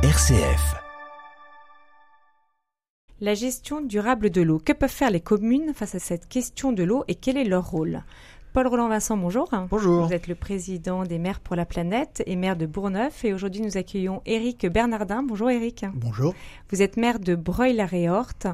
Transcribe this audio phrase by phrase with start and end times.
[0.00, 0.76] RCF.
[3.20, 4.60] La gestion durable de l'eau.
[4.60, 7.68] Que peuvent faire les communes face à cette question de l'eau et quel est leur
[7.68, 8.04] rôle?
[8.54, 9.50] Paul Roland Vincent, bonjour.
[9.70, 10.06] Bonjour.
[10.06, 13.24] Vous êtes le président des maires pour la planète et maire de Bourgneuf.
[13.24, 15.22] Et aujourd'hui, nous accueillons Éric Bernardin.
[15.22, 15.84] Bonjour Éric.
[15.94, 16.34] Bonjour.
[16.70, 18.46] Vous êtes maire de Breuil-la-Réorte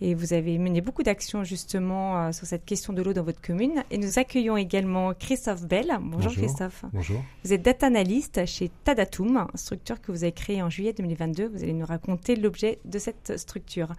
[0.00, 3.40] et vous avez mené beaucoup d'actions justement euh, sur cette question de l'eau dans votre
[3.40, 3.84] commune.
[3.92, 5.96] Et nous accueillons également Christophe Bell.
[6.02, 6.84] Bonjour, Christophe.
[6.92, 7.22] Bonjour.
[7.44, 11.48] Vous êtes data analyst chez Tadatum, structure que vous avez créée en juillet 2022.
[11.48, 13.92] Vous allez nous raconter l'objet de cette structure.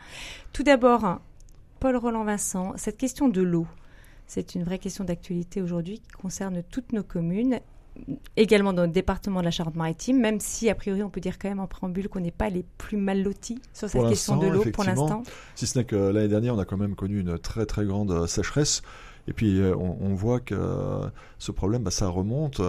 [0.52, 1.20] Tout d'abord,
[1.79, 3.66] Paul Roland Vincent, cette question de l'eau.
[4.27, 7.59] C'est une vraie question d'actualité aujourd'hui qui concerne toutes nos communes,
[8.35, 11.49] également dans le département de la Charente-Maritime, même si a priori on peut dire quand
[11.49, 14.66] même en préambule qu'on n'est pas les plus mal lotis sur cette question de l'eau
[14.71, 15.23] pour l'instant.
[15.55, 18.12] Si ce n'est que l'année dernière on a quand même connu une très très grande
[18.12, 18.82] euh, sécheresse.
[19.30, 21.07] Et puis euh, on, voit que euh,
[21.38, 22.62] ce problème, bah, ça remonte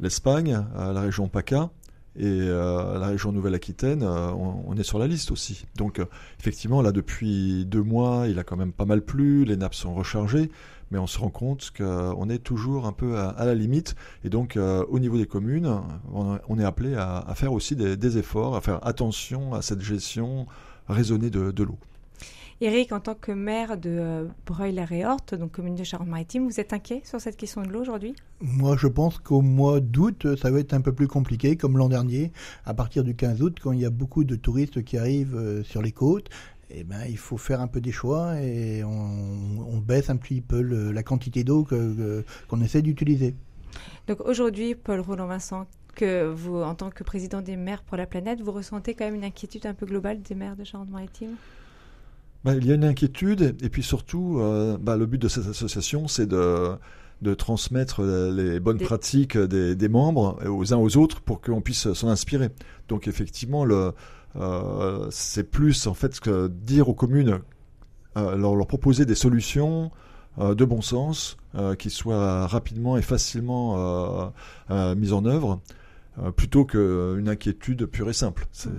[0.00, 1.70] l'Espagne, la région PACA,
[2.18, 5.66] et euh, la région Nouvelle-Aquitaine, euh, on, est sur la liste aussi.
[5.76, 6.06] Donc euh,
[6.40, 9.94] effectivement, là depuis deux mois, il a quand même pas mal plu, les nappes sont
[9.94, 10.50] rechargées,
[10.90, 13.94] mais on se rend compte qu'on est toujours un peu à, la limite.
[14.24, 15.80] Et donc au niveau des communes,
[16.12, 20.46] on, est appelé à, faire aussi des, efforts, à faire attention à cette gestion
[20.88, 21.78] raisonnée de l'eau.
[22.60, 27.02] Eric, en tant que maire de euh, Breuil-la-Réorte, donc commune de Charente-Maritime, vous êtes inquiet
[27.04, 28.16] sur cette question de l'eau aujourd'hui?
[28.40, 31.88] Moi, je pense qu'au mois d'août, ça va être un peu plus compliqué, comme l'an
[31.88, 32.32] dernier,
[32.64, 35.62] à partir du 15 août, quand il y a beaucoup de touristes qui arrivent euh,
[35.62, 36.30] sur les côtes.
[36.70, 40.60] Eh ben, il faut faire un peu des choix et on, baisse un petit peu
[40.60, 41.66] la quantité d'eau
[42.48, 43.34] qu'on essaie d'utiliser.
[44.06, 48.42] Donc aujourd'hui, Paul Roland-Vincent, que vous, en tant que président des maires pour la planète,
[48.42, 51.36] vous ressentez quand même une inquiétude un peu globale des maires de Charente-Maritime?
[52.44, 55.48] Bah, il y a une inquiétude, et puis surtout, euh, bah, le but de cette
[55.48, 56.70] association, c'est de,
[57.20, 62.08] de transmettre les bonnes pratiques des, membres aux uns aux autres pour qu'on puisse s'en
[62.08, 62.50] inspirer.
[62.88, 63.92] Donc effectivement, le,
[64.36, 67.40] euh, c'est plus en fait que dire aux communes,
[68.16, 69.90] euh, leur, leur, proposer des solutions
[70.38, 71.36] de bon sens
[71.80, 74.32] qui soient rapidement et facilement
[74.70, 75.60] mises en œuvre,
[76.36, 78.46] plutôt qu'une inquiétude pure et simple.
[78.52, 78.70] C'est...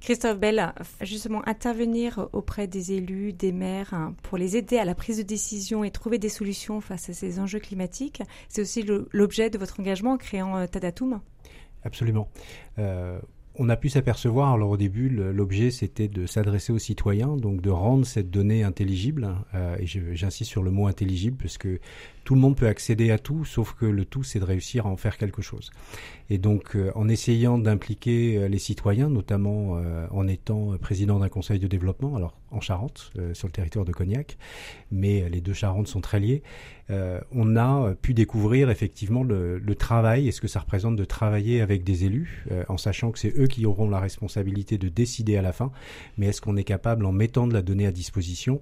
[0.00, 4.94] Christophe Bell, justement, intervenir auprès des élus, des maires, hein, pour les aider à la
[4.94, 9.50] prise de décision et trouver des solutions face à ces enjeux climatiques, c'est aussi l'objet
[9.50, 11.20] de votre engagement en créant euh, Tadatum
[11.84, 12.28] Absolument.
[12.78, 13.18] Euh,
[13.56, 17.68] on a pu s'apercevoir, alors au début, l'objet c'était de s'adresser aux citoyens, donc de
[17.68, 19.34] rendre cette donnée intelligible.
[19.54, 21.78] Euh, et j'insiste sur le mot intelligible, parce que
[22.24, 24.90] tout le monde peut accéder à tout, sauf que le tout c'est de réussir à
[24.90, 25.70] en faire quelque chose.
[26.30, 29.72] Et donc, euh, en essayant d'impliquer euh, les citoyens, notamment
[30.10, 34.36] en étant président d'un conseil de développement, alors en Charente, sur le territoire de Cognac,
[34.90, 36.42] mais les deux Charentes sont très liées,
[36.90, 41.62] on a pu découvrir effectivement le, le, travail et ce que ça représente de travailler
[41.62, 45.42] avec des élus, en sachant que c'est eux qui auront la responsabilité de décider à
[45.42, 45.72] la fin,
[46.18, 48.60] mais est-ce qu'on est capable, en mettant de la donnée à disposition,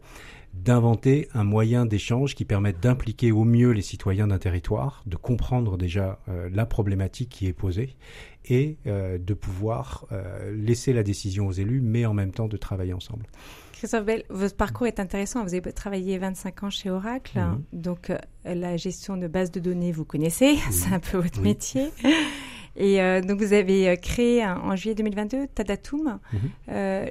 [0.55, 5.79] d'inventer un moyen d'échange qui permette d'impliquer au mieux les citoyens d'un territoire, de comprendre
[5.79, 7.97] déjà euh, la problématique qui est posée
[8.45, 12.57] et euh, de pouvoir euh, laisser la décision aux élus, mais en même temps de
[12.57, 13.27] travailler ensemble.
[13.73, 15.43] Christophe Bell, votre parcours est intéressant.
[15.43, 17.63] Vous avez travaillé 25 ans chez Oracle, mhm.
[17.73, 18.13] donc
[18.45, 21.91] la gestion de bases de données, vous connaissez, c'est un peu votre métier.
[22.77, 26.19] Et euh, donc vous avez euh, créé en juillet 2022 Tadatum.
[26.33, 26.41] Mhm.
[26.71, 27.07] Euh,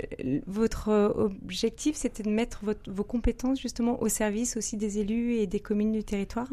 [0.48, 5.60] votre objectif, c'était de mettre vos compétences justement au service aussi des élus et des
[5.60, 6.50] communes du territoire?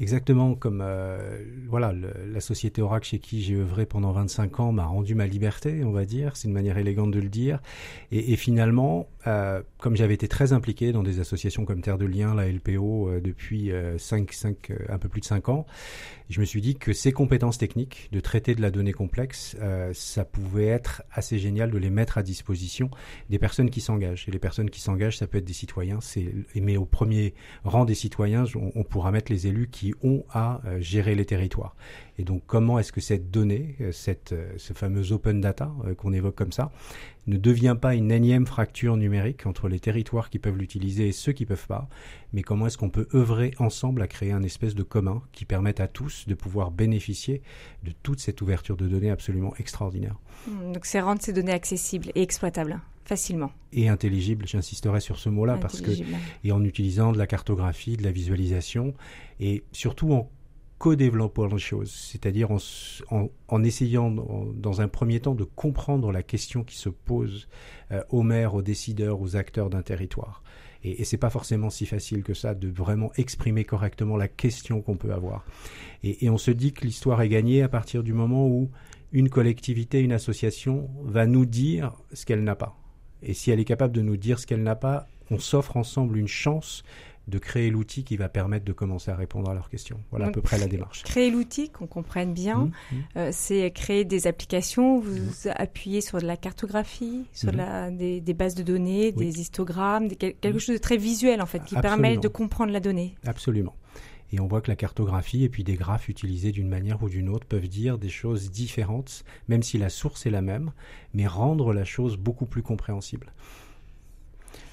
[0.00, 0.82] Exactement comme
[1.68, 5.84] voilà la société Oracle chez qui j'ai œuvré pendant 25 ans m'a rendu ma liberté,
[5.84, 7.60] on va dire, c'est une manière élégante de le dire.
[8.10, 9.08] Et, finalement,
[9.78, 13.70] comme j'avais été très impliqué dans des associations comme Terre de Liens, la LPO depuis
[13.98, 15.66] 5, 5, un peu plus de 5 ans,
[16.30, 19.90] je me suis dit que ces compétences techniques de traiter de la donnée complexe, euh,
[19.92, 22.88] ça pouvait être assez génial de les mettre à disposition
[23.30, 24.26] des personnes qui s'engagent.
[24.28, 25.98] Et les personnes qui s'engagent, ça peut être des citoyens.
[26.54, 27.34] Mais au premier
[27.64, 31.74] rang des citoyens, on, pourra mettre les élus qui ont à euh, gérer les territoires.
[32.18, 36.34] Et donc, comment est-ce que cette donnée, euh, cette, ce fameux open data qu'on évoque
[36.34, 36.70] comme ça,
[37.26, 41.32] ne devient pas une énième fracture numérique entre les territoires qui peuvent l'utiliser et ceux
[41.32, 41.88] qui peuvent pas,
[42.32, 45.80] mais comment est-ce qu'on peut œuvrer ensemble à créer un espèce de commun qui permette
[45.80, 47.42] à tous de pouvoir bénéficier
[47.84, 50.16] de toute cette ouverture de données absolument extraordinaire?
[50.46, 52.80] Hmm, donc c'est rendre ces données accessibles et exploitables
[53.10, 53.50] facilement.
[53.72, 55.90] Et intelligible, j'insisterai sur ce mot-là, parce que,
[56.44, 58.94] et en utilisant de la cartographie, de la visualisation,
[59.40, 60.30] et surtout en
[60.78, 64.12] co-développant les choses, c'est-à-dire en, essayant
[64.54, 67.48] dans un premier temps de comprendre la question qui se pose
[67.90, 70.44] euh, aux maires, aux décideurs, aux acteurs d'un territoire.
[70.84, 74.82] Et, et c'est pas forcément si facile que ça de vraiment exprimer correctement la question
[74.82, 75.44] qu'on peut avoir.
[76.04, 78.70] Et, et on se dit que l'histoire est gagnée à partir du moment où
[79.10, 82.79] une collectivité, une association va nous dire ce qu'elle n'a pas.
[83.22, 86.18] Et si elle est capable de nous dire ce qu'elle n'a pas, on s'offre ensemble
[86.18, 86.82] une chance
[87.28, 90.00] de créer l'outil qui va permettre de commencer à répondre à leurs questions.
[90.10, 91.04] Voilà à peu près la démarche.
[91.04, 92.96] Créer l'outil, qu'on comprenne bien, mmh, mmh.
[93.16, 95.52] Euh, c'est créer des applications, vous mmh.
[95.54, 100.74] appuyez sur de la cartographie, sur la, des, bases de données, des histogrammes, quelque chose
[100.74, 103.14] de très visuel en fait, qui permet de comprendre la donnée.
[103.26, 103.74] Absolument.
[104.32, 107.28] Et on voit que la cartographie et puis des graphes utilisés d'une manière ou d'une
[107.28, 110.72] autre peuvent dire des choses différentes, même si la source est la même,
[111.14, 113.32] mais rendre la chose beaucoup plus compréhensible.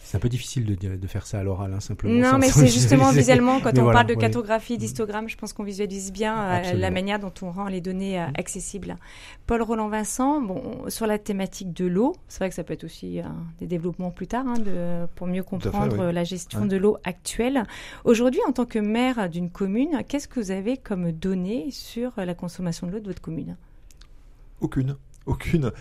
[0.08, 2.32] C'est un peu difficile de, de, faire ça à l'oral, hein, simplement.
[2.32, 6.14] Non, mais c'est justement visuellement, quand on parle de cartographie, d'histogramme, je pense qu'on visualise
[6.14, 8.34] bien euh, la manière dont on rend les données euh, mm.
[8.38, 8.96] accessibles.
[9.48, 12.86] Paul Roland Vincent, bon, sur la thématique de l'eau, c'est vrai que ça peut être
[12.86, 13.24] aussi euh,
[13.60, 17.64] des développements plus tard, hein, de, pour mieux comprendre la gestion de l'eau actuelle.
[18.06, 22.34] Aujourd'hui, en tant que maire d'une commune, qu'est-ce que vous avez comme données sur la
[22.34, 23.58] consommation de l'eau de votre commune?
[24.62, 24.96] Aucune.
[25.26, 25.74] Aucune.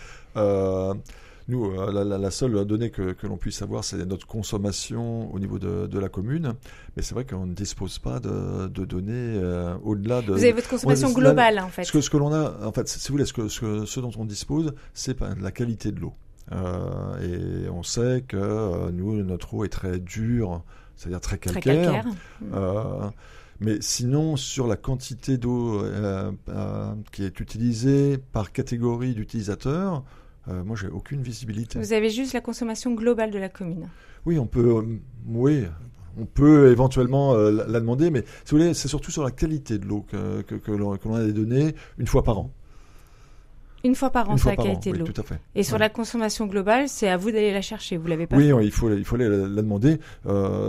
[1.49, 5.99] Nous, euh, la, seule donnée que, l'on puisse avoir, c'est notre consommation au niveau de,
[5.99, 6.53] la commune.
[6.95, 10.33] Mais c'est vrai qu'on ne dispose pas de, données euh, au-delà de.
[10.33, 11.85] Vous avez votre consommation globale, en fait.
[11.85, 14.11] Ce que, ce que l'on a, en fait, si vous voulez, ce, que, ce, dont
[14.17, 16.13] on dispose, c'est la qualité de l'eau.
[16.51, 20.63] Euh, et on sait que nous, notre eau est très dure,
[20.97, 22.05] c'est-à-dire très calcaire.
[23.61, 25.81] mais sinon, sur la quantité d'eau
[27.13, 30.03] qui est utilisée par catégorie d'utilisateurs,
[30.49, 31.79] euh, moi, j'ai aucune visibilité.
[31.79, 33.89] Vous avez juste la consommation globale de la commune.
[34.25, 35.65] Oui, on peut, euh, oui,
[36.19, 39.77] on peut éventuellement euh, la demander, mais si vous voulez, c'est surtout sur la qualité
[39.77, 42.51] de l'eau que, que, l'on a des données une fois par an.
[43.83, 45.05] Une fois par an sur la qualité de l'eau.
[45.05, 45.39] tout à fait.
[45.55, 47.97] Et sur la consommation globale, c'est à vous d'aller la chercher.
[47.97, 48.35] Vous l'avez pas.
[48.35, 49.99] Oui, il faut, il faut aller la, demander.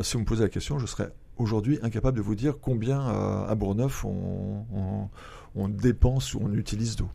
[0.02, 3.54] si vous me posez la question, je serais aujourd'hui incapable de vous dire combien à
[3.54, 5.08] Bourneuf on,
[5.54, 7.08] on dépense ou on utilise d'eau.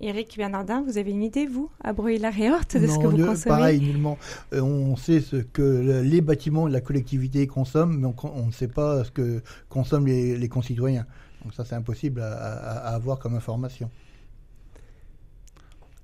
[0.00, 3.80] Eric Bernardin, vous avez une idée, vous, à Breuil-la-Réorte, de ce que vous consommez Pareil,
[3.80, 4.18] nullement.
[4.52, 8.68] Euh, on sait ce que les bâtiments de la collectivité consomment, mais on, ne sait
[8.68, 11.06] pas ce que consomment les, concitoyens.
[11.42, 13.90] Donc ça, c'est impossible à, avoir comme information.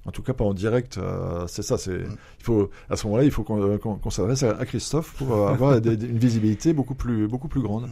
[0.06, 0.96] En tout cas, pas en direct.
[0.96, 1.76] Euh, c'est ça.
[1.76, 1.98] C'est.
[1.98, 2.16] Mm.
[2.40, 6.72] Il faut à ce moment-là, il faut qu'on s'adresse à, Christophe pour avoir une visibilité
[6.72, 7.88] beaucoup plus beaucoup plus grande.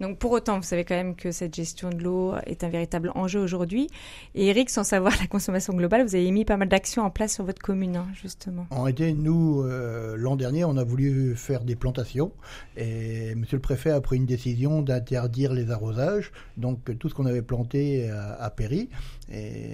[0.00, 3.12] Donc pour autant, vous savez quand même que cette gestion de l'eau est un véritable
[3.14, 3.88] enjeu aujourd'hui.
[4.34, 7.34] Et Eric, sans savoir la consommation globale, vous avez mis pas mal d'actions en place
[7.34, 8.66] sur votre commune, hein, justement.
[8.70, 12.32] En réalité, nous, euh, l'an dernier, on a voulu faire des plantations.
[12.76, 16.32] Et Monsieur le Préfet a pris une décision d'interdire les arrosages.
[16.56, 18.88] Donc tout ce qu'on avait planté a, péri.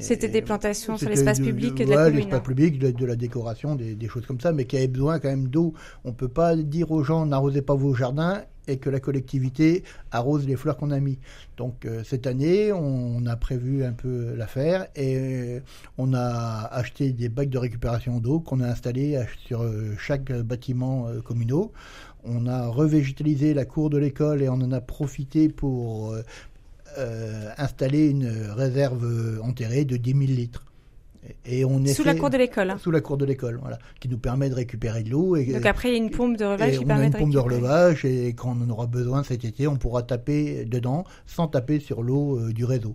[0.01, 2.17] C'était des plantations sur l'espace public de, la commune.
[2.17, 5.29] l'espace public, de, la décoration, des, des, choses comme ça, mais qui avaient besoin quand
[5.29, 5.75] même d'eau.
[6.05, 10.47] On peut pas dire aux gens n'arrosez pas vos jardins et que la collectivité arrose
[10.47, 11.19] les fleurs qu'on a mis.
[11.57, 15.61] Donc euh, cette année, on a prévu un peu l'affaire et euh,
[15.99, 21.09] on a acheté des bacs de récupération d'eau qu'on a installés sur euh, chaque bâtiment
[21.25, 21.73] communaux.
[22.25, 26.15] On a revégétalisé la cour de l'école et on en a profité pour
[27.57, 30.70] installer une réserve enterrée de 10 000 litres.
[31.45, 32.75] Et on sous la cour de l'école.
[32.79, 35.37] Sous la cour de l'école, voilà, qui nous permet de récupérer de l'eau.
[35.37, 37.33] Donc après, il y a une pompe de relevage qui on permet a une pompe
[37.33, 41.49] de relevage et quand on en aura besoin cet été, on pourra taper dedans sans
[41.49, 42.95] taper sur l'eau euh, du réseau.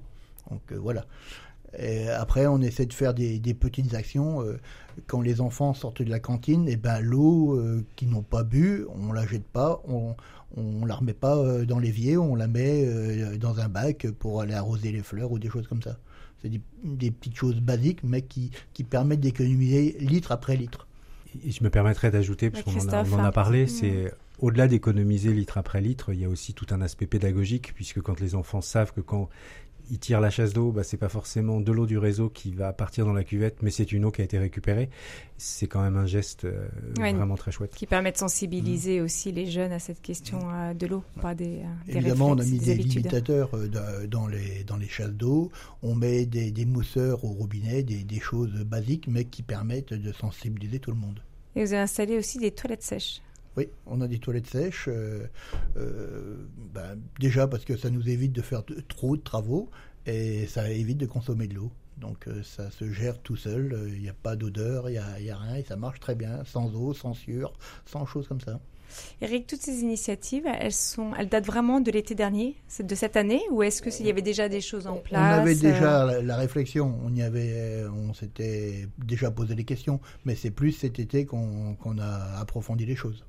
[0.49, 1.05] Donc euh, voilà.
[1.77, 4.41] Et après, on essaie de faire des, petites actions.
[4.41, 4.57] Euh,
[5.07, 7.61] quand les enfants sortent de la cantine, et eh ben l'eau
[7.97, 10.15] qu'ils n'ont pas bu, on la jette pas, on,
[10.55, 12.87] on la remet pas dans l'évier, on la met
[13.37, 15.97] dans un bac pour aller arroser les fleurs ou des choses comme ça.
[16.41, 16.51] C'est
[16.83, 20.87] des, petites choses basiques, mais qui, qui permettent d'économiser litre après litre.
[21.43, 23.67] Et je me permettrais d'ajouter, parce qu'on en, a parlé, mm.
[23.67, 28.01] c'est au-delà d'économiser litre après litre, il y a aussi tout un aspect pédagogique, puisque
[28.01, 29.29] quand les enfants savent que quand
[29.89, 32.73] ils tirent la chasse d'eau, bah, c'est pas forcément de l'eau du réseau qui va
[32.73, 34.89] partir dans la cuvette, mais c'est une eau qui a été récupérée.
[35.37, 37.75] C'est quand même un geste euh, vraiment très chouette.
[37.75, 39.03] Qui permet de sensibiliser mmh.
[39.03, 42.43] aussi les jeunes à cette question euh, de l'eau, pas des, euh, Évidemment, on a
[42.43, 43.51] mis des, limitateurs
[44.07, 45.51] dans les, dans les chasses d'eau.
[45.81, 50.11] On met des, des, mousseurs au robinet, des, des choses basiques, mais qui permettent de
[50.11, 51.19] sensibiliser tout le monde.
[51.55, 53.21] Et vous avez installé aussi des toilettes sèches.
[53.57, 54.89] Oui, on a des toilettes sèches.
[54.89, 55.27] Euh,
[55.77, 56.35] euh,
[56.73, 59.69] ben, déjà parce que ça nous évite de faire trop de travaux
[60.05, 61.71] et ça évite de consommer de l'eau.
[61.97, 65.37] Donc euh, ça se gère tout seul, il n'y a pas d'odeur, il n'y a,
[65.37, 67.53] rien et ça marche très bien, sans eau, sans sueur,
[67.85, 68.59] sans choses comme ça.
[69.21, 73.41] Eric, toutes ces initiatives, elles, sont, elles datent vraiment de l'été dernier, de cette année,
[73.49, 76.97] ou est-ce qu'il y avait déjà des choses en place On avait déjà la, réflexion,
[77.03, 81.97] on y avait, on s'était déjà posé des questions, mais c'est plus cet été qu'on
[81.99, 83.25] a approfondi les choses.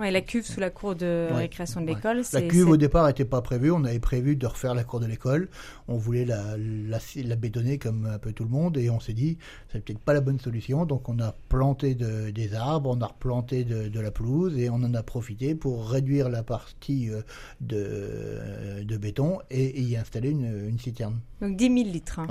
[0.00, 1.36] La cuve sous la cour de Ouais.
[1.36, 1.94] récréation de Ouais.
[1.94, 3.70] l'école, La cuve au départ n'était pas prévue.
[3.70, 5.48] On avait prévu de refaire la cour de l'école.
[5.88, 9.12] On voulait la, la, la bétonner comme un peu tout le monde et on s'est
[9.12, 9.36] dit
[9.70, 10.86] c'est peut-être pas la bonne solution.
[10.86, 14.70] Donc on a planté de- des arbres, on a replanté de, de la pelouse et
[14.70, 17.20] on en a profité pour réduire la partie euh,
[17.60, 21.20] de, de béton et, et y installer une, une citerne.
[21.40, 22.18] donc 10 000 litres.
[22.20, 22.26] hein.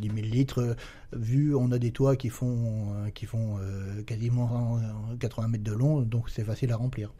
[0.00, 0.60] 10 000 litres.
[0.62, 0.74] euh,
[1.16, 4.78] Vu, on a des toits qui font, euh, qui font euh, quasiment
[5.12, 7.12] euh, 80 mètres de long, donc c'est facile à remplir.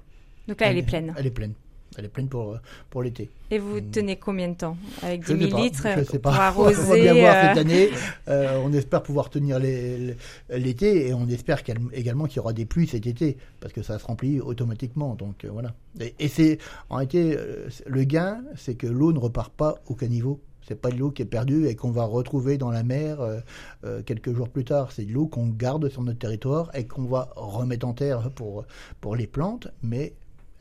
[0.49, 1.15] Donc là, elle est pleine.
[1.17, 1.55] Elle est pleine.
[1.97, 2.59] Elle est pleine pour,
[2.91, 3.31] pour l'été.
[3.51, 6.19] Et vous tenez combien de temps avec 10 Je 000 sais pas, litres je sais
[6.19, 7.89] pour arroser on va bien voir cette année.
[8.29, 12.89] Euh, on espère pouvoir tenir l'été et on espère également qu'il y aura des pluies
[12.89, 15.15] cet été parce que ça se remplit automatiquement.
[15.15, 15.75] Donc euh, voilà.
[16.01, 16.59] Et, et c'est
[16.91, 17.39] en c'est-
[17.87, 20.41] le gain, c'est que l'eau ne repart pas au caniveau.
[20.67, 23.41] C'est pas de l'eau qui est perdue et qu'on va retrouver dans la mer euh,
[23.85, 24.93] euh, quelques jours plus tard.
[24.93, 28.65] C'est de l'eau qu'on garde sur notre territoire et qu'on va remettre en terre pour
[29.01, 30.15] pour les plantes, mais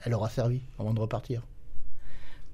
[0.03, 1.41] elle aura servi avant de repartir.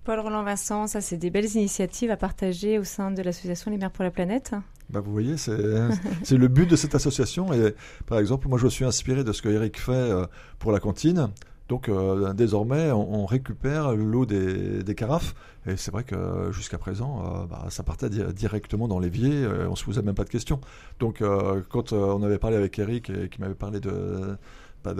[0.03, 3.77] Paul Roland Vincent, ça c'est des belles initiatives à partager au sein de l'association Les
[3.77, 4.55] Mers pour la Planète.
[4.89, 5.57] Bah, vous voyez, c'est
[6.23, 7.53] c'est le but de cette association.
[7.53, 7.75] Et
[8.07, 10.25] par exemple, moi, je me suis inspiré de ce que Eric fait euh,
[10.59, 11.29] pour la cantine.
[11.71, 15.33] Donc, euh, désormais, on, récupère l'eau des, carafes.
[15.65, 19.31] Et c'est vrai que jusqu'à présent, euh, bah, ça partait di- directement dans l'évier.
[19.45, 20.59] euh, on se posait même pas de questions.
[20.99, 21.23] Donc,
[21.69, 24.35] quand on avait parlé avec Eric et qui m'avait parlé de,
[24.83, 24.93] bah,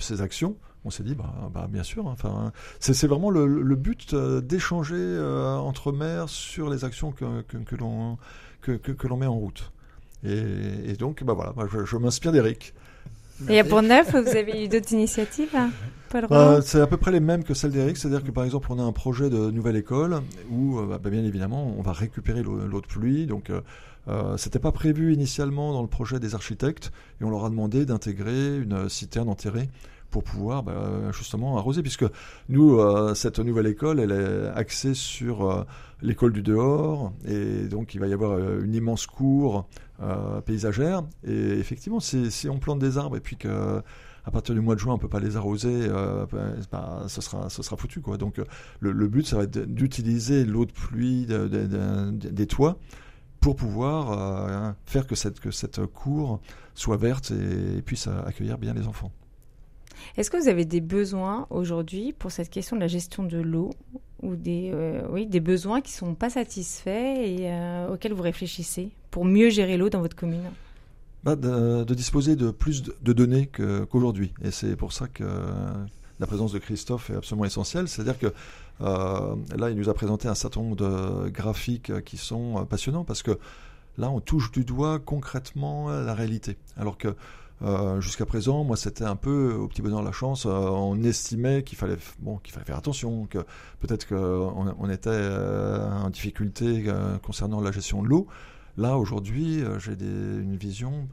[0.00, 2.08] ses actions, on s'est dit, bah, bah, bien sûr.
[2.08, 5.20] Enfin, c'est vraiment le, but d'échanger
[5.60, 9.70] entre maires sur les actions que, l'on met en route.
[10.24, 12.74] Et, donc, bah voilà, je m'inspire d'Eric.
[13.48, 15.70] Et à Bourgneuf, vous avez eu d'autres initiatives, hein,
[16.14, 18.78] Euh, c'est à peu près les mêmes que celles d'Eric, c'est-à-dire que par exemple, on
[18.78, 22.56] a un projet de nouvelle école où, euh, bah, bien évidemment, on va récupérer l'eau
[22.66, 23.26] l'eau de pluie.
[23.26, 23.60] Donc, euh,
[24.08, 26.90] euh, c'était pas prévu initialement dans le projet des architectes,
[27.20, 29.68] et on leur a demandé d'intégrer une citerne enterrée
[30.10, 32.06] pour pouvoir bah, justement arroser, puisque
[32.48, 35.64] nous, euh, cette nouvelle école, elle est axée sur euh,
[36.02, 39.66] l'école du dehors, et donc il va y avoir euh, une immense cour
[40.00, 43.82] euh, paysagère, et effectivement, si, on plante des arbres et puis que
[44.24, 46.26] à partir du mois de juin, on peut pas les arroser, euh,
[46.70, 48.18] bah, ce sera, ce sera foutu quoi.
[48.18, 48.44] Donc euh,
[48.80, 52.76] le, but, ça va être d'utiliser l'eau de pluie de- de- de- des toits
[53.40, 56.40] pour pouvoir euh, faire que cette, que cette cour
[56.74, 59.12] soit verte et, puisse euh, accueillir bien les enfants.
[60.16, 63.70] Est-ce que vous avez des besoins aujourd'hui pour cette question de la gestion de l'eau
[64.22, 68.22] ou des, euh, oui, des besoins qui ne sont pas satisfaits et euh, auxquels vous
[68.22, 70.50] réfléchissez pour mieux gérer l'eau dans votre commune?
[71.24, 74.32] Bah, de, disposer de plus de, données qu'aujourd'hui.
[74.42, 75.24] et c'est pour ça que
[76.20, 77.88] la présence de Christophe est absolument essentielle.
[77.88, 78.32] C'est-à-dire que
[78.80, 83.22] euh, là, il nous a présenté un certain nombre de graphiques qui sont passionnants parce
[83.22, 83.38] que
[83.98, 86.56] là, on touche du doigt concrètement la réalité.
[86.76, 87.14] Alors que
[87.62, 90.46] euh, jusqu'à présent, moi, c'était un peu au petit bonheur la chance.
[90.46, 93.38] euh, on estimait qu'il fallait, bon, qu'il fallait faire attention, que
[93.80, 96.84] peut-être qu'on on était euh, en difficulté
[97.22, 98.26] concernant la gestion de l'eau.
[98.76, 101.08] Là, aujourd'hui, j'ai une vision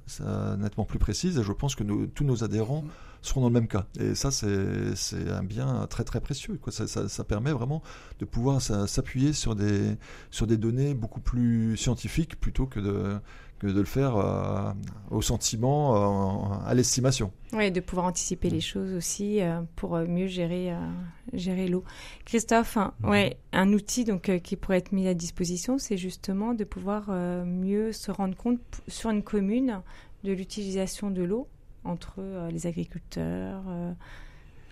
[0.59, 2.83] nettement plus précise et je pense que tous nos adhérents
[3.23, 3.87] seront dans le même cas.
[3.99, 6.59] Et ça, c'est un bien très très précieux.
[6.69, 7.81] Ça, permet vraiment
[8.19, 9.97] de pouvoir s'a- s'appuyer sur des
[10.57, 13.17] données beaucoup plus scientifiques plutôt que de,
[13.65, 14.71] que de le faire euh,
[15.11, 17.31] au sentiment, euh, à l'estimation.
[17.53, 20.77] Oui, de pouvoir anticiper les choses aussi euh, pour mieux gérer, euh,
[21.33, 21.83] gérer l'eau.
[22.25, 26.53] Christophe, hein, ouais, un outil donc, euh, qui pourrait être mis à disposition, c'est justement
[26.53, 29.81] de pouvoir euh, mieux se rendre compte sur une commune
[30.23, 31.47] de l'utilisation de l'eau
[31.83, 33.93] entre euh, les agriculteurs, euh,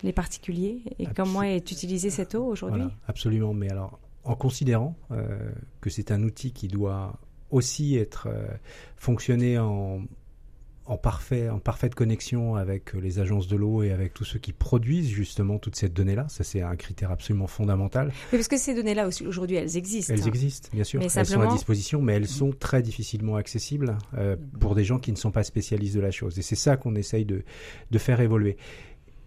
[0.04, 2.82] les particuliers, et Absol- comment est utilisée cette eau aujourd'hui.
[2.82, 3.54] Voilà, absolument.
[3.54, 7.20] Mais alors, en considérant euh, que c'est un outil qui doit
[7.54, 8.48] aussi être euh,
[8.98, 10.02] fonctionner en,
[10.86, 14.40] en, parfait, en parfaite connexion avec euh, les agences de l'eau et avec tous ceux
[14.40, 18.08] qui produisent justement toute cette donnée-là, ça c'est un critère absolument fondamental.
[18.08, 20.14] Oui, parce que ces données-là aujourd'hui, elles existent.
[20.14, 21.00] Elles existent, bien sûr.
[21.00, 25.00] Mais elles sont à disposition, mais elles sont très difficilement accessibles euh, pour des gens
[25.00, 26.38] qui ne sont pas spécialistes de la chose.
[26.40, 27.44] Et c'est ça qu'on essaye de,
[27.92, 28.58] de faire évoluer.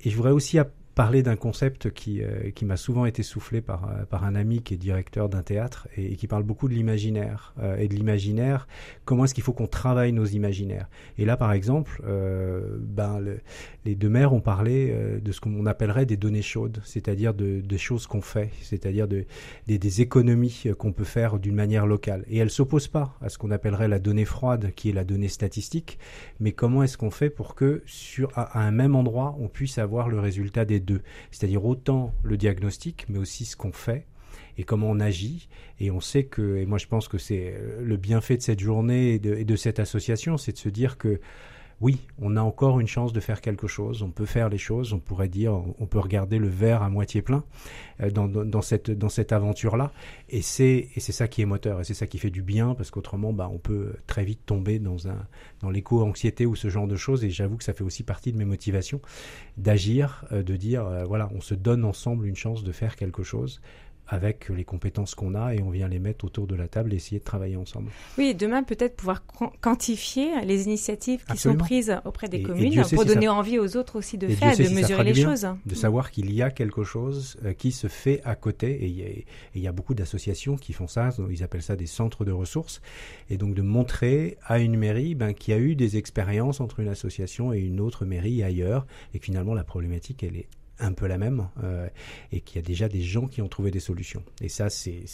[0.03, 0.59] Et je voudrais aussi
[0.97, 4.63] parler d'un concept qui, euh, qui m'a souvent été soufflé par, euh, par un ami
[4.63, 7.53] qui est directeur d'un théâtre et, qui parle beaucoup de l'imaginaire.
[7.63, 8.67] euh, et de l'imaginaire,
[9.05, 10.89] comment est-ce qu'il faut qu'on travaille nos imaginaires.
[11.19, 13.41] Et là, par exemple, euh, ben, le-
[13.85, 17.61] les deux maires ont parlé euh, de ce qu'on appellerait des données chaudes, c'est-à-dire de,
[17.61, 19.27] de choses qu'on fait, c'est-à-dire de,
[19.67, 22.25] des, des économies euh, qu'on peut faire d'une manière locale.
[22.29, 25.29] Et elle s'oppose pas à ce qu'on appellerait la donnée froide, qui est la donnée
[25.29, 25.99] statistique,
[26.41, 29.77] mais comment est-ce qu'on fait pour que sur à, à un même endroit, on puisse
[29.77, 30.81] avoir le résultat des
[31.31, 34.07] c'est-à-dire autant le diagnostic, mais aussi ce qu'on fait
[34.59, 35.49] et comment on agit.
[35.81, 38.61] Et on sait que, et moi je pense que c'est euh, le bienfait de cette
[38.61, 41.21] journée et de cette association, c'est de se dire que
[41.83, 44.03] oui, on a encore une chance de faire quelque chose.
[44.03, 44.95] On peut faire les choses.
[44.95, 47.45] On pourrait dire, on peut regarder le verre à moitié plein
[48.01, 49.93] euh, dans, dans, cette dans cette aventure-là.
[50.31, 51.81] Et c'est et c'est ça qui est moteur.
[51.81, 54.79] Et c'est ça qui fait du bien parce qu'autrement, bah, on peut très vite tomber
[54.79, 55.27] dans un
[55.61, 57.25] dans l'éco-anxiété ou ce genre de choses.
[57.25, 59.03] Et j'avoue que ça fait aussi partie de mes motivations
[59.59, 63.23] d'agir, euh, de dire, euh, voilà, on se donne ensemble une chance de faire quelque
[63.23, 63.61] chose
[64.09, 66.97] avec les compétences qu'on a et on vient les mettre autour de la table et
[66.97, 67.91] essayer de travailler ensemble.
[68.19, 69.25] Oui, demain peut-être pouvoir
[69.61, 74.19] quantifier les initiatives qui sont prises auprès des communes pour donner envie aux autres aussi
[74.19, 75.47] de faire, de mesurer les choses.
[75.65, 79.63] De savoir qu'il y a quelque chose euh, qui se fait à côté et il
[79.63, 82.81] y, a beaucoup d'associations qui font ça, ils appellent ça des centres de ressources
[83.31, 86.81] et donc de montrer à une mairie ben, qu'il y a eu des expériences entre
[86.81, 90.49] une association et une autre mairie ailleurs et que finalement la problématique elle est
[90.79, 91.89] un peu la même euh,
[92.33, 94.23] et qu'il y a déjà des gens qui ont trouvé des solutions.
[94.41, 95.05] Et ça, c'est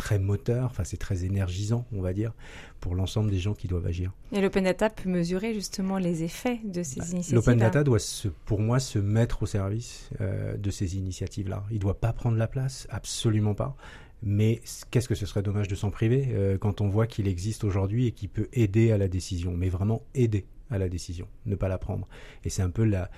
[0.00, 2.32] très moteur, enfin c'est très énergisant, on va dire,
[2.80, 4.12] pour l'ensemble des gens qui doivent agir.
[4.32, 7.34] Et l'open data peut mesurer justement les effets de ces bah, initiatives.
[7.34, 7.98] L'open data doit,
[8.46, 11.64] pour moi, se mettre au service euh, de ces initiatives-là.
[11.70, 13.76] Il ne doit pas prendre la place, absolument pas.
[14.22, 17.64] Mais qu'est-ce que ce serait dommage de s'en priver euh, quand on voit qu'il existe
[17.64, 21.56] aujourd'hui et qu'il peut aider à la décision, mais vraiment aider à la décision, ne
[21.56, 22.08] pas la prendre.
[22.44, 23.10] Et c'est un peu la,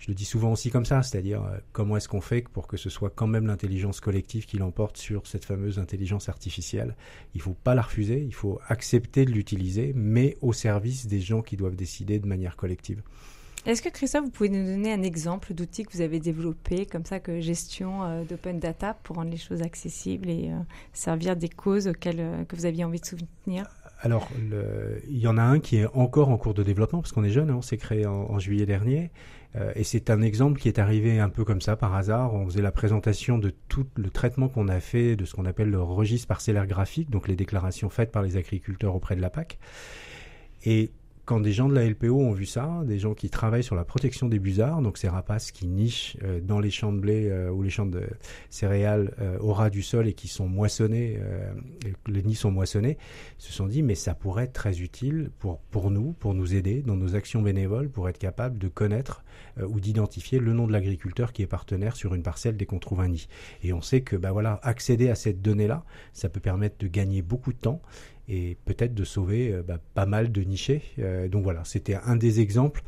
[0.00, 2.78] je le dis souvent aussi comme ça, c'est-à-dire euh, comment est-ce qu'on fait pour que
[2.78, 6.96] ce soit quand même l'intelligence collective qui l'emporte sur cette fameuse intelligence artificielle?
[7.34, 11.20] Il ne faut pas la refuser, il faut accepter de l'utiliser, mais au service des
[11.20, 13.02] gens qui doivent décider de manière collective.
[13.66, 17.04] Est-ce que Christophe, vous pouvez nous donner un exemple d'outil que vous avez développé, comme
[17.04, 20.56] ça que gestion euh, d'open data pour rendre les choses accessibles et euh,
[20.94, 23.66] servir des causes auxquelles que vous aviez envie de soutenir?
[24.02, 24.30] Alors,
[25.10, 27.30] il y en a un qui est encore en cours de développement, parce qu'on est
[27.30, 29.10] jeune, hein, on s'est créé en, juillet dernier,
[29.74, 32.34] et c'est un exemple qui est arrivé un peu comme ça par hasard.
[32.34, 35.70] On faisait la présentation de tout le traitement qu'on a fait de ce qu'on appelle
[35.70, 39.58] le registre parcellaire graphique, donc les déclarations faites par les agriculteurs auprès de la PAC.
[40.64, 40.90] Et
[41.30, 43.84] quand des gens de la LPO ont vu ça, des gens qui travaillent sur la
[43.84, 47.52] protection des busards, donc ces rapaces qui nichent euh, dans les champs de blé euh,
[47.52, 48.02] ou les champs de
[48.48, 51.20] céréales euh, au ras du sol et qui sont moissonnés,
[52.08, 52.98] les nids sont moissonnés,
[53.38, 56.82] se sont dit mais ça pourrait être très utile pour, pour nous, pour nous aider
[56.82, 59.22] dans nos actions bénévoles, pour être capable de connaître
[59.62, 63.02] ou d'identifier le nom de l'agriculteur qui est partenaire sur une parcelle dès qu'on trouve
[63.02, 63.28] un nid.
[63.62, 67.22] Et on sait que bah voilà, accéder à cette donnée-là, ça peut permettre de gagner
[67.22, 67.80] beaucoup de temps
[68.30, 70.82] et peut-être de sauver euh, bah, pas mal de nichés.
[71.00, 72.82] Euh, donc voilà, c'était un des exemples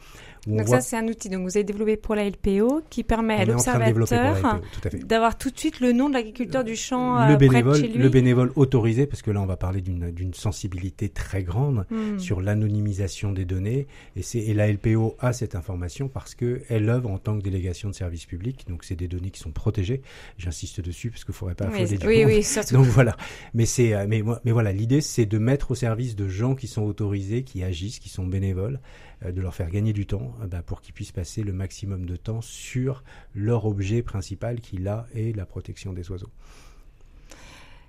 [0.46, 3.44] donc ça, c'est un outil que vous avez développé pour la LPO qui permet à
[3.44, 4.60] l'observateur
[5.04, 7.86] d'avoir tout de suite le nom de l'agriculteur du champ le euh, bénévole, près de
[7.86, 8.02] chez lui.
[8.02, 12.18] Le bénévole autorisé, parce que là, on va parler d'une sensibilité très grande hmm.
[12.18, 13.86] sur l'anonymisation des données.
[14.16, 17.94] Et, et la LPO a cette information parce qu'elle œuvre en tant que délégation de
[17.94, 18.64] service public.
[18.68, 20.02] Donc, c'est des données qui sont protégées.
[20.38, 22.74] J'insiste dessus parce qu'il ne faudrait pas affoler du Oui, oui, surtout.
[22.74, 23.16] Donc voilà.
[23.54, 26.82] Mais, c'est, mais, mais voilà, l'idée, c'est de mettre au service de gens qui sont
[26.82, 28.80] autorisés, qui agissent, qui sont bénévoles.
[29.24, 32.06] Euh, de leur faire gagner du temps euh, bah, pour qu'ils puissent passer le maximum
[32.06, 33.02] de temps sur
[33.34, 36.30] leur objet principal qui là est la protection des oiseaux.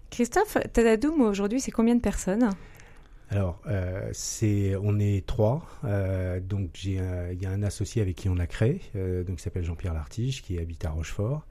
[0.09, 2.49] Christophe, Tadadoum aujourd'hui c'est combien de personnes?
[3.29, 5.65] Alors, euh, c'est, on est trois.
[6.41, 6.99] donc, j'ai,
[7.31, 10.43] il y a un associé avec qui on a créé, donc qui s'appelle Jean-Pierre Lartige,
[10.43, 11.47] qui habite à Rochefort.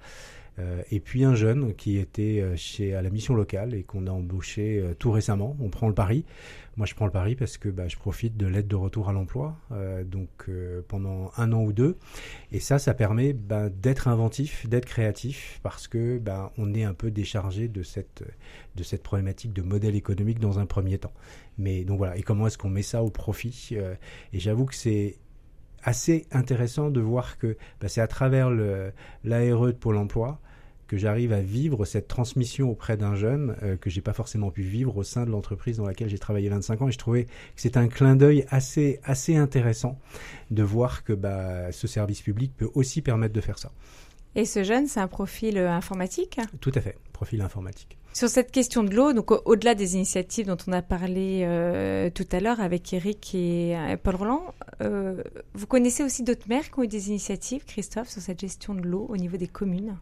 [0.91, 4.83] Et puis un jeune qui était chez à la mission locale et qu'on a embauché
[4.99, 5.57] tout récemment.
[5.61, 6.25] On prend le pari
[6.77, 9.13] moi, je prends le pari parce que bah, je profite de l'aide de retour à
[9.13, 11.99] l'emploi, euh, donc euh, pendant un an ou deux,
[12.51, 16.95] et ça, ça permet bah, d'être inventif, d'être créatif, parce que bah, on est un
[16.95, 18.25] peu déchargé de cette
[18.75, 21.13] de cette problématique de modèle économique dans un premier temps.
[21.59, 23.95] Mais donc voilà, et comment est-ce qu'on met ça au profit euh,
[24.33, 25.19] Et j'avoue que c'est
[25.83, 30.41] assez intéressant de voir que bah, c'est à travers l'ARE de Pôle Emploi
[30.93, 34.61] que j'arrive à vivre cette transmission auprès d'un jeune euh, que j'ai pas forcément pu
[34.61, 36.89] vivre au sein de l'entreprise dans laquelle j'ai travaillé 25 ans.
[36.89, 39.99] Et je trouvais que c'est un clin d'œil assez, assez intéressant
[40.51, 43.73] de voir que bah, ce service public peut aussi permettre de faire ça.
[44.35, 47.99] Et ce jeune, c'est un profil euh, informatique Tout à fait, profil informatique.
[48.13, 52.27] Sur cette question de l'eau, donc au-delà des initiatives dont on a parlé euh, tout
[52.33, 54.55] à l'heure avec Eric et Paul Roland,
[55.55, 58.83] vous connaissez aussi d'autres maires qui ont eu des initiatives, Christophe, sur cette gestion de
[58.83, 59.97] l'eau au niveau des communes?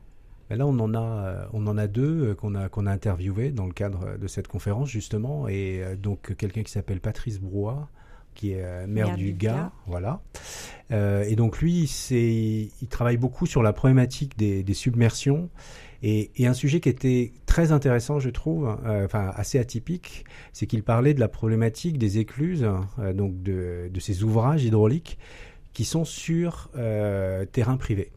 [0.57, 3.53] Là, on en a, euh, on en a deux euh, qu'on a, qu'on a interviewés
[3.53, 5.47] dans le cadre de cette conférence, justement.
[5.47, 7.89] Et euh, donc, quelqu'un qui s'appelle Patrice Brouat,
[8.41, 10.23] qui est maire, du, Gard, voilà.
[10.91, 15.51] et donc lui, c'est, il travaille beaucoup sur la problématique des, submersions
[16.03, 20.25] et, un sujet qui était très intéressant, je trouve, enfin assez atypique,
[20.55, 22.67] c'est qu'il parlait de la problématique des écluses,
[23.15, 25.19] donc de, de, ces ouvrages hydrauliques
[25.75, 26.71] qui sont sur
[27.53, 28.11] terrain privé.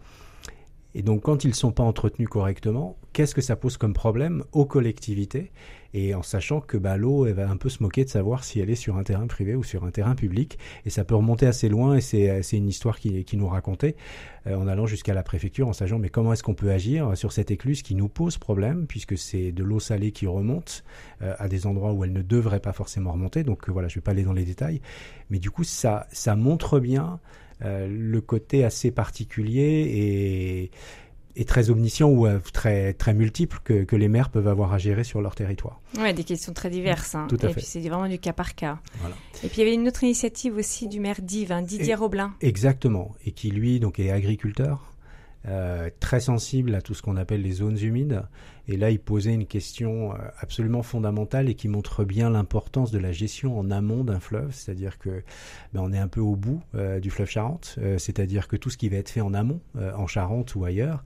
[0.95, 4.43] Et donc, quand ils ne sont pas entretenus correctement, qu'est-ce que ça pose comme problème
[4.51, 5.51] aux collectivités?
[5.93, 8.69] Et en sachant que bah, l'eau, va un peu se moquer de savoir si elle
[8.69, 11.69] est sur un terrain privé ou sur un terrain public, et ça peut remonter assez
[11.69, 13.95] loin, et c'est une histoire qui, qui nous racontait,
[14.47, 17.31] euh, en allant jusqu'à la préfecture, en sachant mais comment est-ce qu'on peut agir sur
[17.31, 20.83] cette écluse qui nous pose problème, puisque c'est de l'eau salée qui remonte
[21.21, 24.01] euh, à des endroits où elle ne devrait pas forcément remonter, donc voilà, je vais
[24.01, 24.81] pas aller dans les détails,
[25.29, 27.19] mais du coup, ça, ça montre bien
[27.65, 30.71] le côté assez particulier et
[31.35, 34.77] et très omniscient ou euh, très, très multiple que, que, les maires peuvent avoir à
[34.77, 35.81] gérer sur leur territoire.
[35.97, 37.15] Oui, des questions très diverses.
[37.15, 37.27] Hein.
[37.29, 38.79] Tout à et puis c'est vraiment du cas par cas.
[39.43, 42.33] Et puis il y avait une autre initiative aussi du maire d'Yves, hein, Didier Roblin.
[42.41, 44.92] Exactement, et qui lui donc est agriculteur,
[45.47, 48.23] euh, très sensible à tout ce qu'on appelle les zones humides.
[48.67, 52.97] Et là, il posait une question euh, absolument fondamentale et qui montre bien l'importance de
[52.97, 55.23] la gestion en amont d'un fleuve, c'est-à-dire que
[55.73, 58.77] ben, on est un peu au bout euh, du fleuve Charente, c'est-à-dire que tout ce
[58.77, 61.03] qui va être fait en amont, en Charente ou ailleurs,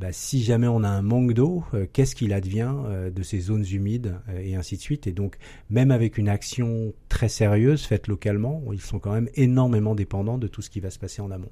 [0.00, 3.38] bah, si jamais on a un manque d'eau, euh, qu'est-ce qu'il advient euh, de ces
[3.38, 5.06] zones humides euh, et ainsi de suite.
[5.06, 5.36] Et donc,
[5.68, 10.46] même avec une action très sérieuse faite localement, ils sont quand même énormément dépendants de
[10.48, 11.50] tout ce qui va se passer en amont.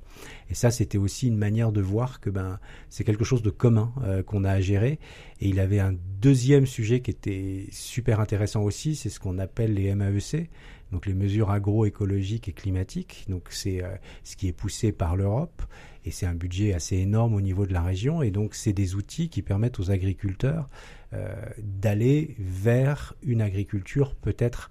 [0.48, 2.58] Et ça, c'était aussi une manière de voir que ben
[2.88, 3.92] c'est quelque chose de commun
[4.26, 4.98] qu'on a à gérer.
[5.40, 9.74] Et il avait un deuxième sujet qui était super intéressant aussi, c'est ce qu'on appelle
[9.74, 10.48] les MAEC,
[10.90, 13.26] donc les mesures agroécologiques et climatiques.
[13.28, 13.82] Donc c'est
[14.24, 15.62] ce qui est poussé par l'Europe
[16.10, 19.28] c'est un budget assez énorme au niveau de la région, et donc c'est des outils
[19.28, 20.68] qui permettent aux agriculteurs
[21.14, 24.70] euh, d'aller vers une agriculture peut-être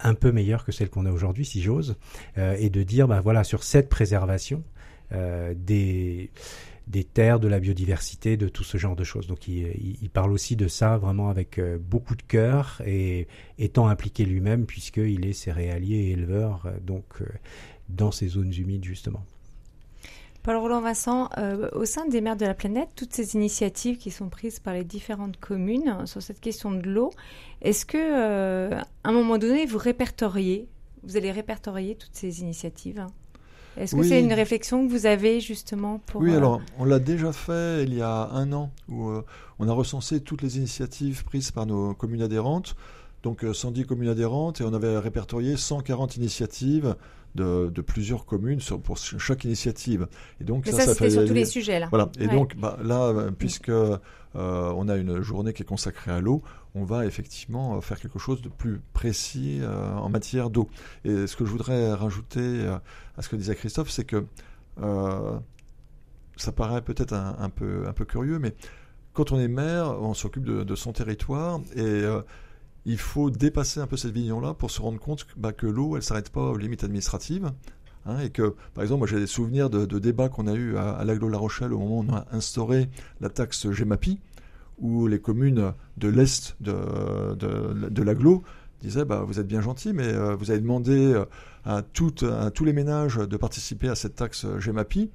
[0.00, 1.96] un peu meilleure que celle qu'on a aujourd'hui, si j'ose,
[2.36, 4.62] euh, et de dire, ben voilà, sur cette préservation
[5.12, 6.30] euh, des
[6.88, 9.26] des terres, de la biodiversité, de tout ce genre de choses.
[9.26, 14.24] Donc il, il parle aussi de ça vraiment avec beaucoup de cœur et étant impliqué
[14.24, 17.22] lui-même puisqu'il est céréalier et éleveur donc
[17.90, 19.22] dans ces zones humides justement.
[20.42, 24.10] Paul Roland Vincent, euh, au sein des maires de la planète, toutes ces initiatives qui
[24.10, 27.10] sont prises par les différentes communes sur cette question de l'eau,
[27.60, 30.68] est-ce que euh, à un moment donné vous répertoriez,
[31.02, 33.06] vous allez répertorier toutes ces initiatives?
[33.76, 36.98] Est-ce que c'est une réflexion que vous avez justement pour Oui, euh, alors on l'a
[36.98, 39.10] déjà fait il y a un an où
[39.58, 42.74] on a recensé toutes les initiatives prises par nos communes adhérentes.
[43.22, 46.96] Donc 110 communes adhérentes et on avait répertorié 140 initiatives
[47.38, 50.06] de, plusieurs communes sur, pour chaque initiative.
[50.40, 51.88] Et donc ça, ça, fait sur tous les sujets là.
[51.90, 52.10] Voilà.
[52.18, 53.98] Et donc bah, là, euh, puisque euh,
[54.34, 56.42] on a une journée qui est consacrée à l'eau,
[56.74, 60.68] on va effectivement euh, faire quelque chose de plus précis en matière d'eau.
[61.04, 62.66] Et ce que je voudrais rajouter
[63.16, 64.24] à ce que disait Christophe, c'est que
[66.36, 68.54] ça paraît peut-être un, peu, un peu curieux, mais
[69.12, 72.04] quand on est maire, on s'occupe de, de, son territoire et
[72.88, 75.96] il faut dépasser un peu cette vision-là pour se rendre compte bah, que l'eau, elle
[75.96, 77.52] ne s'arrête pas aux limites administratives.
[78.06, 81.04] Hein, et que, par exemple, j'ai des souvenirs de, débats qu'on a eu à, à
[81.04, 82.88] l'Aglo La Rochelle au moment où on a instauré
[83.20, 84.20] la taxe GEMAPI,
[84.78, 88.42] où les communes de l'Est de, de, l'Aglo
[88.80, 91.26] disaient bah, Vous êtes bien gentil, mais euh, vous avez demandé euh,
[91.66, 95.10] à tous les ménages de participer à cette taxe GEMAPI.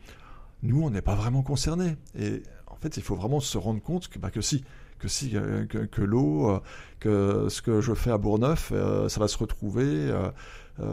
[0.62, 1.98] Nous, on n'est pas vraiment concernés.
[2.20, 4.64] Et en fait, il faut vraiment se rendre compte que, bah, que si,
[5.04, 6.60] que si euh, que, l'eau, euh,
[7.02, 10.12] que ce que je fais à Bourgneuf, euh, ça va se retrouver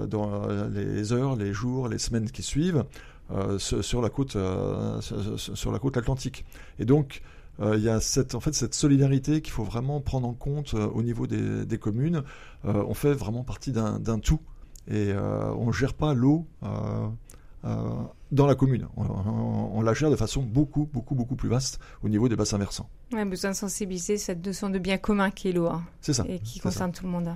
[0.09, 2.85] dans les heures, les jours, les semaines qui suivent
[3.59, 4.37] sur la côte
[5.01, 6.45] sur la côte atlantique.
[6.79, 7.23] Et donc
[7.63, 11.03] il y a cette, en fait, cette solidarité qu'il faut vraiment prendre en compte au
[11.03, 12.23] niveau des, communes.
[12.65, 14.41] on fait vraiment partie d'un tout
[14.91, 16.47] et on ne gère pas l'eau
[17.63, 18.89] dans la commune.
[18.97, 22.89] On, la gère de façon beaucoup, beaucoup, beaucoup plus vaste au niveau des bassins versants.
[23.13, 25.67] On a besoin de sensibiliser cette notion de bien commun qui est l'eau.
[25.67, 26.25] Hein, c'est ça.
[26.29, 27.35] Et qui concerne tout le monde.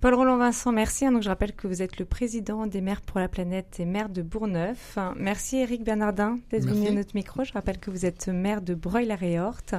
[0.00, 1.06] Paul Roland Vincent, merci.
[1.06, 4.08] Donc, je rappelle que vous êtes le président des maires pour la planète et maire
[4.08, 4.96] de Bourgneuf.
[5.16, 7.42] Merci Eric Bernardin d'être venu à notre micro.
[7.42, 9.74] Je rappelle que vous êtes maire de Breuil-la-Réorte.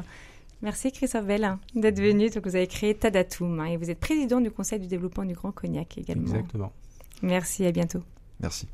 [0.62, 2.30] Merci Christophe Bell d'être venu.
[2.30, 5.36] Donc, vous avez créé Tadatum hein, et vous êtes président du Conseil du développement du
[5.36, 6.28] Grand Cognac également.
[6.28, 6.74] Exactement.
[7.22, 8.02] Merci, à bientôt.
[8.42, 8.68] Merci.